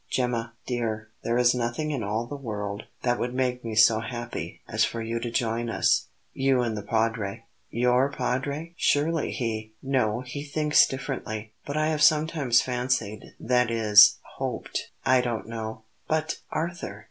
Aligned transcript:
Gemma, 0.09 0.53
dear, 0.65 1.09
there 1.23 1.37
is 1.37 1.53
nothing 1.53 1.91
in 1.91 2.01
all 2.01 2.25
the 2.25 2.35
world 2.35 2.85
that 3.03 3.19
would 3.19 3.35
make 3.35 3.63
me 3.63 3.75
so 3.75 3.99
happy 3.99 4.59
as 4.67 4.83
for 4.83 4.99
you 4.99 5.19
to 5.19 5.29
join 5.29 5.69
us 5.69 6.07
you 6.33 6.61
and 6.63 6.75
the 6.75 6.81
Padre." 6.81 7.45
"Your 7.69 8.09
Padre! 8.11 8.73
Surely 8.77 9.29
he" 9.29 9.73
"No; 9.99 10.21
he 10.21 10.43
thinks 10.43 10.87
differently. 10.87 11.53
But 11.67 11.77
I 11.77 11.89
have 11.89 12.01
sometimes 12.01 12.61
fancied 12.63 13.35
that 13.39 13.69
is 13.69 14.17
hoped 14.37 14.89
I 15.05 15.21
don't 15.21 15.47
know" 15.47 15.83
"But, 16.07 16.39
Arthur! 16.49 16.99